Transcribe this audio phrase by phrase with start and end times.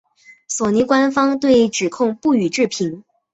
[0.47, 3.03] 索尼官方对指控不予置评。